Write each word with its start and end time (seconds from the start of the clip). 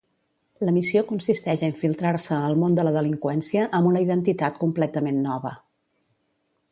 La 0.67 0.71
missió 0.75 1.01
consisteix 1.09 1.63
a 1.63 1.69
infiltrar-se 1.71 2.39
al 2.47 2.57
món 2.63 2.77
de 2.79 2.87
la 2.87 2.93
delinqüència 2.95 3.67
amb 3.81 3.91
una 3.93 4.01
identitat 4.07 4.57
completament 4.65 5.21
nova. 5.27 5.53